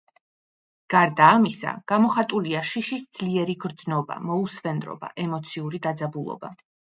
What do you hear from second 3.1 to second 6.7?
ძლიერი გრძნობა, მოუსვენრობა, ემოციური დაძაბულობა.